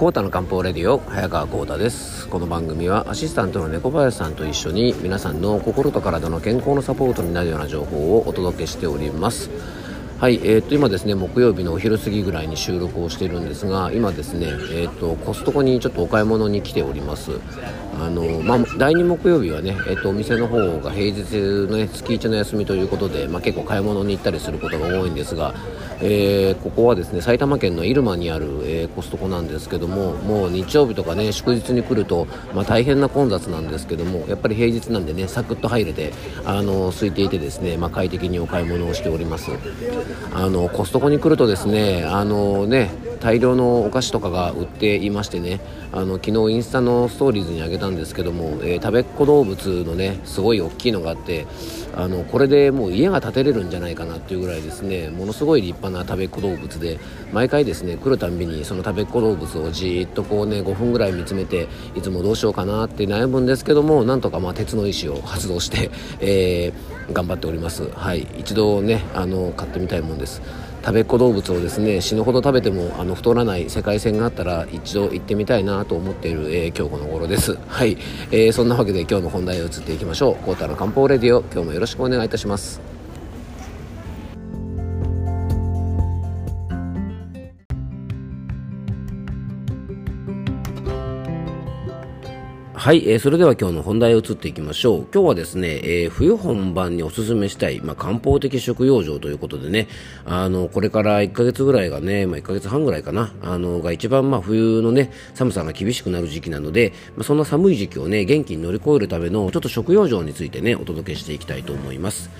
[0.00, 2.26] コータの漢方レディオ早川コータです。
[2.28, 9.50] この番組はアシスタントの猫林さんと一緒に皆さんの心と体の健康のサポートになるような情報をお届けしております。
[10.20, 17.40] はい、えー、と今ですね木曜日のお昼過ぎぐらいに収録をしているんですが今ですね、えーと、コストコにちょっとお買い物に来ております。
[17.98, 21.22] あの、まあ、第2木曜日はね、えーと、お店の方が平日
[21.70, 25.54] の、ね、月1の休みということで、まあ、結構買い物に行ったりすることが多いんですが、
[26.02, 36.12] えー、ここはですね埼玉県の入間にある、えー、コストコなんですけどももう日曜日とかね祝日に来ると、まあ、大変な混雑なんですけどもやっぱり平日なんでねサクッと入れて
[36.46, 39.50] あの空いていてですね、まあ、快適にお買い物をしております。
[40.32, 45.60] あのコストコに来るとですねあのね大量のお菓子とかが売っていましてね
[45.92, 51.46] あの昨日インスタのストーリーズにあげたんですけども、えー、食べっ子動物のねすごい大きいのがあって
[51.94, 56.98] あのこれでもう家が建てれるんじゃないかなっていうぐらいですねものすごい立派な食べっ子動物で
[57.32, 67.88] 毎回ですね来るたんびにその食べっ子動物をじーっとこうね5分ぐらい見つめていつもどうしようかなって悩むんですけどもなんとかまあ鉄の意志を発動して、えー、頑張っております。
[67.90, 68.26] はい。
[68.38, 70.40] 一度ねあの買ってみたいもんです。
[70.82, 77.58] 食べっ子動物をですね死ぬほど食べてもあの太らない世界線があったら一度行ってみたいなと思っている、えー、今日この頃です。
[77.68, 77.98] はい、
[78.30, 80.44] えー、そんなわけで今日の本題を移っていきましょう。
[80.44, 81.42] コータの漢方レディオ。
[81.52, 82.89] 今日もよろしくお願いいたします。
[92.80, 95.06] はい、えー、それでは今日の本題を移っていきましょう。
[95.12, 99.86] 今日はですね、えー、冬本番におすすめしたい、まあ、漢方的食用場ということでね、
[100.24, 112.30] あの、これから1ヶ月ぐらいがね、まあ、1ヶ月半ぐらいかな、あの、が一番まあ冬のね、寒さが厳しくなる時期なので、まあ、そんな寒い時期をね、元気に乗り越えるための、ちょっと食用場についてね、お届けしていきたいと思います。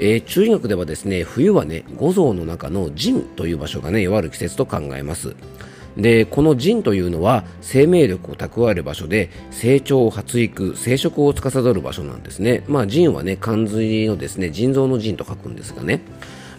[0.00, 5.34] えー、中医学ではですね、冬はね、五臓の中の腎という場所がね、弱る季節と考えます。
[5.96, 12.64] でこの腎というのは生命力を蓄える場所で成長発育生殖を司る場所なんですね。
[12.68, 16.00] まあ腎はね肝髄のですね腎臓の腎と書くんですがね。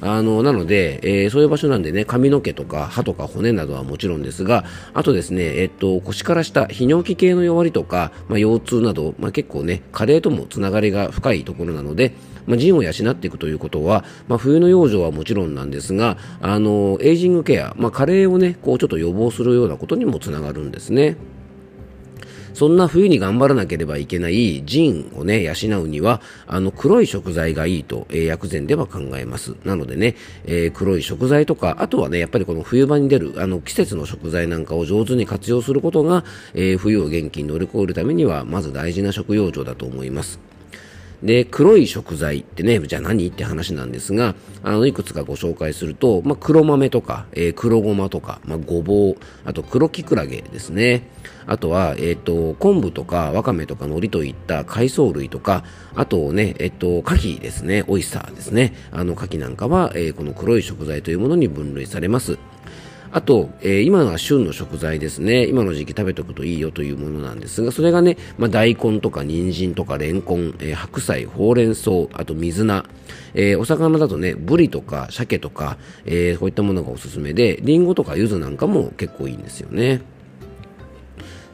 [0.06, 12.12] あの、なので、えー、そういう場所なんでね、髪の毛とか歯とか骨などはもちろんですが、あとですね、えっと、腰から下、泌尿器系の弱りとか、まあ、腰痛など、まあ、結構ね、加齢ともつながりが深いところなので、
[12.46, 21.18] まあ、腎を養っていくということは、まあ、冬の養生はもちろんなんですが、あの、エイジングケア、まあ、加齢をね、こうちょっと予防するようなことにもつながるんですね。
[22.54, 29.56] そんな冬に頑張らなければいけない腎をね、養うには、あの、黒い食材がいいと、えー、薬膳では考えます。
[29.66, 30.16] なのでね、
[30.46, 36.24] えー、黒い食材とか、あとはね、やっぱりこの冬場に出る、あの、季節の食材なんかを上手に活用することが、
[36.54, 40.53] えー、冬を元気に乗り越えるためには、まず大事な食用場だと思います。
[41.24, 51.08] で、黒い食材ってね、じゃあ何って話なんですが、あの、いくつかご紹介すると、まあ、黒豆とか、えー、黒ごまとか、まあ、ごぼう、あと黒きくらげですね。
[51.48, 55.64] あとは、えっ、ー、と、昆布とか、わかめとか、海苔といった海藻類とか、
[55.96, 58.74] あとね、えっ、ー、と、牡蠣ですね、オイスターですね。
[58.92, 62.38] あの、牡蠣なんかは、えー、この黒い食材というものに分類されます。
[63.14, 65.46] あと、えー、今が旬の食材ですね。
[65.46, 72.84] 今の時期食べておくといいよというものなんですが、それがね、まあ、大根とか人参とかレンコン、えー、白菜、ほうれん草、あと水菜、
[73.36, 80.02] えー、お魚だとね、ブリとか鮭とか、え、こういったものがおすすめで、リンゴとか柚子なんかも結構いいんですよね。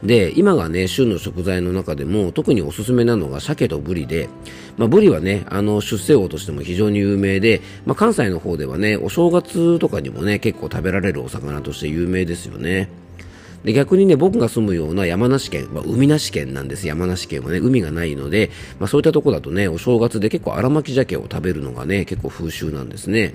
[0.02, 4.28] で、今がね、旬の食材の中でも特におすすめなのが鮭とブリで、
[4.78, 12.88] まあ、ブリはね、あの、出世魚としても非常に有名で、まあ、関西の方ではね、お正月とかにもね、結構食べられるお魚として有名ですよね。
[13.64, 16.86] で逆にね、僕が住むような山梨県、まあ、海なし県なんです。
[16.86, 23.34] 山梨県はね、海がないので、まあ、そういったとこだとね、お正月で結構荒巻鮭を食べるのがね、結構風習なんですね。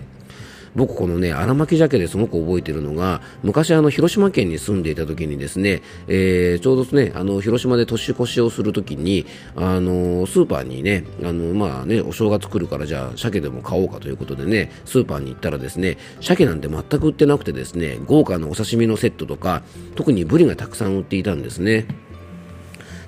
[0.75, 9.25] 僕このね、荒巻鮭ですごく覚えてるのが、昔あの、広島県に住んでいた時にですね、えー、ちょうどね、あの、広島で年越しをするときに、
[9.55, 19.63] あの、スーパーにね、あの、まあね、お正月来るからじゃあ、鮭でも買おうかということでね、スーパーに行ったらですね、鮭なんて全く売ってなくてですね、豪華なお刺身のセットとか、
[19.95, 21.85] 特にブリがたくさん売っていたんですね。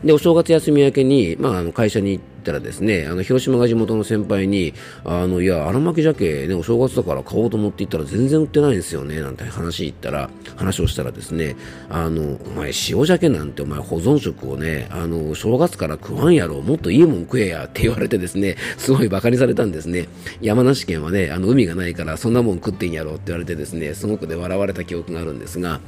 [0.03, 4.73] で、お正月休み明けに、まあ、あの会社に行って、ったらですね、あの、広島が地元の先輩に、
[5.03, 11.57] あの、いや、荒巻鮭ね、お正月だから買おうと思って行ったら全然売ってないんですよね、なんて話言ったら、話をしたらですね、
[11.89, 20.07] あの、お前塩鮭なんてお前保存食をね、あの、正月から食わんやろ、もっといいもん食えやって言われてですね、すごい馬鹿にされたんですね。
[20.41, 25.81] 山梨県はね、あの、海がないからそんなもん食ってんやろって言われてですね、すごくね、笑われた記憶があるんですが、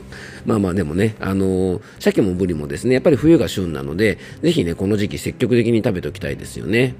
[0.46, 6.96] まあまあでもね、あの、鮭もブリもですね、やっぱり冬が旬なので、ぜひね、この時期積極的に食べておきたいですですよね。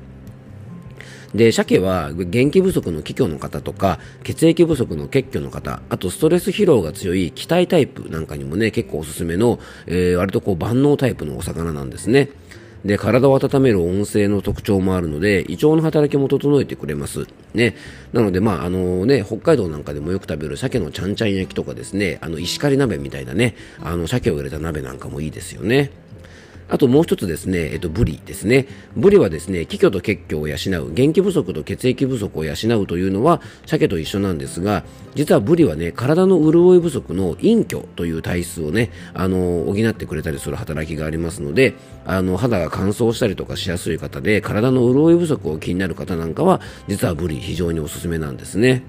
[1.34, 12.30] で、鮭は元気不足の気虚の方とか、血液不足の血虚の方、あとストレス疲労が強い気体タイプなんかにもね、結構おすすめの、えー、割とこう万能タイプのお魚なんですね。
[12.84, 17.28] で、体を温める温性の特徴もあるので、胃腸の働きも整えてくれます。
[17.54, 17.76] ね。
[18.14, 25.92] なので、まあ、あのね、北海道なんかでもよく食べる鮭のちゃんちゃん焼きとかですね、あの、石狩鍋みたいなね、あの、鮭を入れた鍋なんかもいいですよね。
[26.70, 28.68] あともう一つですね、えっと、ブリですね。
[28.96, 30.56] ブリはですね、気虚と血虚を養
[30.86, 34.84] う、元気不足と血液不足を養うというのは、鮭と一緒なんですが、
[35.16, 41.74] 実はブリはね、体の潤い不足の陰虚という体質をね、あの、補ってくれたりする働きがありますので、
[42.06, 48.84] あの、肌が乾燥したりとかしやすい方で、体の潤い不足を気になる方なんかは、実はブリ非常におすすめなんですね。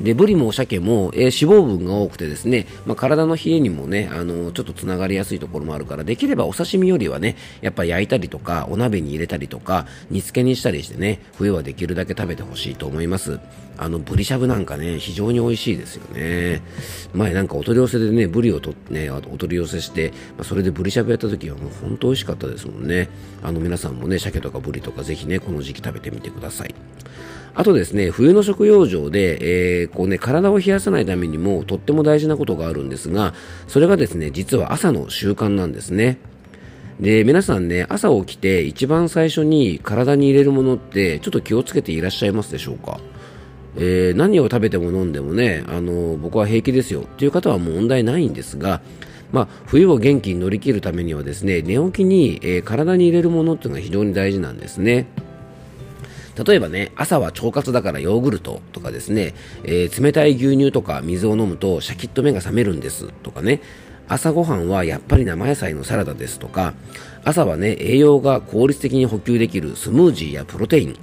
[0.00, 13.40] でブリも鮭も、えー、脂肪分が多くてですね、まあ、体の冷えにもね、あのー、ちょっとつながりやすいところもあるからできればお刺身よりはねやっぱ焼いたりとかお鍋に入れたりとか煮付けにしたりしてね冬はできるだけ食べてほしいと思います。
[13.78, 16.60] あのブリしゃぶなんかね非常に美味しいですよね。
[17.14, 23.08] 前なんかお取り寄せでねブリをとねお取り寄せして、まあ、それでブリしゃぶやった時はもう本当美味しかったですもんね。
[23.42, 26.74] あの皆さんもね鮭とかブリとかぜひねこの時期食べてみてください。
[27.54, 33.34] あとですね、冬の食用場で、えー、こうね、体を冷やさないためにもとっても大事なことがあるんですが、
[33.66, 36.18] それがですね、実は朝の習慣なんですね。
[37.00, 43.00] で、皆さんね、朝起きて一番最初に体に入れるものってちょっと気をつけていらっしゃいますでしょうか？
[43.76, 48.82] えー、何を食べても飲んでもね、あの僕は平気ですよっていう方はもう問題ないんですが、
[49.32, 55.06] まあ、冬を元気に乗り切るためにはですね寝起きに、えー、体に入れるものっていうのが非常に大事なんですね。
[56.44, 59.34] 例えばね、朝は腸活だからヨーグルトとかですね、
[59.64, 63.60] えー、冷たい牛乳とか水を飲むとシャキッと目が覚めるんですとかね、
[64.08, 66.74] 朝ごはんはやっぱり生野菜のサラダですとか、
[67.24, 70.96] 朝はね、栄養が効率的に補給できるスムージーやプロテイン、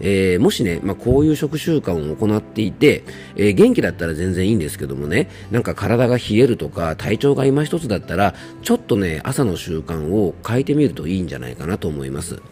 [0.00, 3.04] えー、もしね、まあ、こういう食習慣を行っていて、
[3.36, 12.42] えー、元気だったら全然いいんですけどもね、なんか体が冷えるとか体調が今一つだったら、ちょっとね、朝の習慣を変えてみるといいんじゃないかなと思います。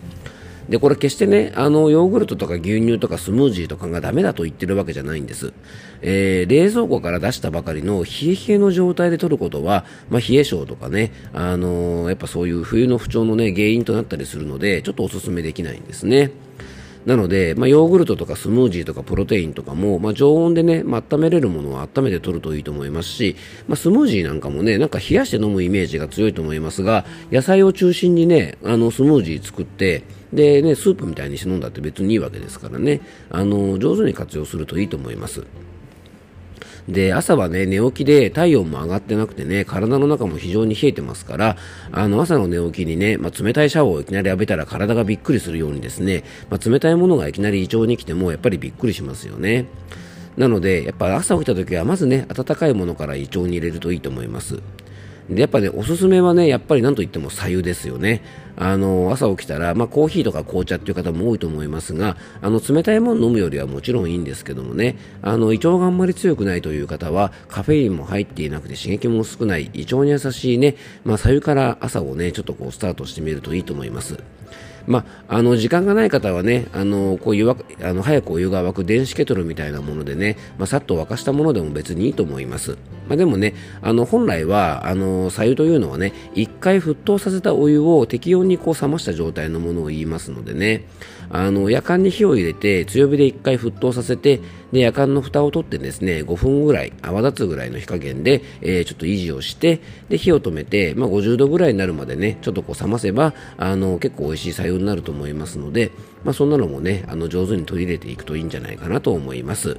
[0.71, 5.53] で、これ決してね、あの、ヨーグルトとか牛乳とかスムージーとかがダメだと言ってるわけじゃないんです。
[6.01, 16.31] えー、冷蔵庫から出したばかりの冷え冷えの状態で取ることは、まあ、冷え性とかね、あのー、やっぱそういう冬の不調のね、原因となったりするので、ちょっとおすすめできないんですね。
[17.07, 23.37] なので、まあ、ヨーグルトとかスムージーとかプロテインとかも、まあ、常温でね、まあ、温めれるものは温めて取るといいと思いますし、
[23.69, 30.03] まあ、スムージーなんかもね、なんか冷やして飲むイメージが強いと思いますが、野菜を中心にね、あの、スムージー作って、
[30.33, 33.01] でね、スープみたいにして飲んだって別にいいわけですからね、
[33.31, 35.45] あの、上手に活用するといいと思います。
[36.89, 41.57] で、朝はね、寝起きで体温も上がってなくてね、体の中も非常に冷えてますから、
[41.93, 49.67] あの、朝の寝起きにね、まあ、冷たいシャワーをいきなり浴びたら体がびっくりするようにですね、まあ、冷たいものがいきなり胃腸に来てもやっぱりびっくりしますよね。
[50.37, 54.61] なので、やっぱ朝起きた時はまずね、温かいものから胃腸に入れるといいと思います。
[55.29, 58.23] で、やっぱね、おすすめはね、やっぱりなんといっても左右ですよね。
[58.63, 74.19] あの、朝起きたら、まあ、コーヒーとか紅茶っていう方も多いと思いますが、あの、冷たいもの飲むよりはもちろんいいんですけどもね、あの、胃腸があんまり強くないという方は、カフェインも入っていなくて刺激も少ない、胃腸に優しいね、まあ、左右から朝をね、ちょっとこう、スタートしてみるといいと思います。
[74.91, 77.55] まあ、あの時間がない方はね、あのこう湯あ
[77.93, 82.77] の早くお湯が沸く電子ケトルみたいなものでね、まあ、さっと沸かしたものでも別にいいと思います。
[83.07, 90.87] まあ、でもね、あの本来はあの左右というのはね、一回沸騰させたお湯を適温にこう冷ました状態のものを言いますのでね、
[91.33, 94.41] あの夜間に火を入れて強火で一回沸騰させて、
[94.73, 105.93] で夜間の蓋を取ってですね、5分ぐらい泡立つぐらいの火加減で、えー、ちょっと維持をして、で火を止めて、まあ、50度ぐらいになるまでね、ちょっとこう冷ませば、あの結構美味しい左右になると思いますので、
[106.25, 109.79] まあ、そんなのもね、あの上手に取り入れていくといいんじゃないかなと思います。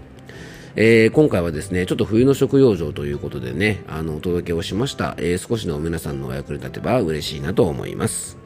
[0.75, 5.15] えー、今回はですね、ちょっと冬の食用場ということでね、あの、お届けをしました。
[5.17, 8.37] えー、少しの皆さんのお役に立てば嬉しいなと思います。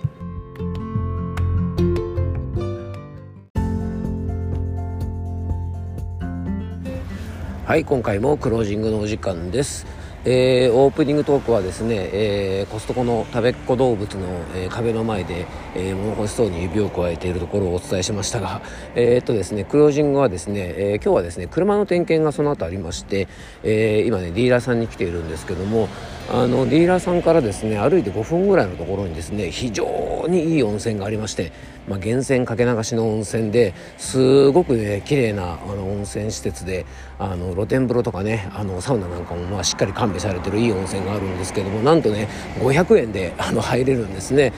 [7.66, 9.95] はい、今回もクロージングのお時間です。
[10.28, 18.64] えー、オープニングトークはですね、えー、コストコの食べっ子動物の、えー、壁の前で、えー、物欲しそうに指をくわえているところをお伝えしましたが、
[18.96, 23.28] え、っとですね、クロージングはですね、え、今日はですね、車の点検がその後ありまして、
[23.64, 25.90] え、今ね、ディーラーさんに来ているんですけども、
[26.28, 31.52] あのディーラーさんからですね歩いて5分ぐらいのところにですね非常にいい温泉がありまして、
[31.88, 36.86] まあ、源泉かけ流しの温泉ですごくね綺麗なあの温泉施設で
[37.20, 44.52] あの露天風呂とかねあのサウナなんかもまあしっかり完備されてるいい温泉があるんですけどもなんとね500円であの入れるんですね。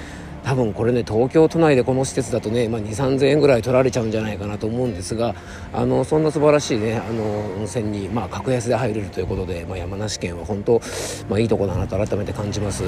[0.47, 5.35] 多分これね東京都内でこの施設だとね、まあ、2 3 0 0 0円ぐらい取られちゃうんじゃないかなと思うんですが
[5.73, 7.23] あのそんな素晴らしいねあの
[7.57, 10.79] 温泉に、まあ、格安で入れるということで、まあ、山梨県は本当、
[11.27, 12.83] まあ、いいとこだなと改めて感じます、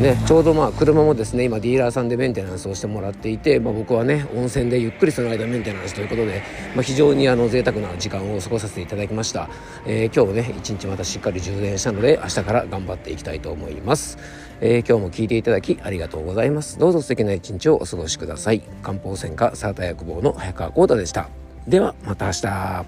[0.00, 6.44] ね、ちょうどまあ車もですね今ディーラーさんでメンテナンスをしてもらっていて、まあ、僕はね温泉でゆっくりその間メンテナンスということで、
[6.76, 9.48] まあ、非常にあの贅沢な時間を過ごさせていただきました、
[9.84, 14.16] えー、今日もね一日またしっかり充電したので明日から頑張っていきたいと思います、
[14.60, 16.78] えー、今日も聞いていただきありがとうございます。
[16.78, 18.60] どうぞ素敵な一日をお過ごしください。
[18.82, 21.28] 漢方専科サータ薬房の早川浩太でした。
[21.66, 22.84] ではまた明日。